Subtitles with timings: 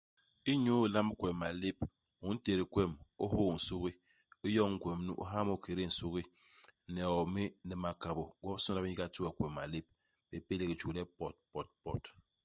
[0.51, 1.77] Inyu ilamb kwem malép,
[2.25, 2.91] u ntét kwem.
[3.23, 3.91] U hôô nsugi.
[4.45, 6.23] U yoñ ikwem nu, u ha mu i kédé nsugi.
[6.93, 8.23] Ni hiomi, ni makabô.
[8.41, 9.85] Gwobisôna bi n'yiga ti we kwem malép.
[10.29, 12.03] Bi pélék i juu le potpotpot.